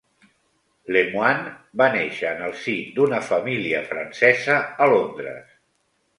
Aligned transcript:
Lemoinne 0.95 1.51
va 1.81 1.89
néixer 1.97 2.31
en 2.31 2.41
el 2.47 2.57
si 2.63 2.75
d'una 2.97 3.21
família 3.29 3.83
francesa 3.93 4.59
a 4.87 4.91
Londres. 4.97 5.55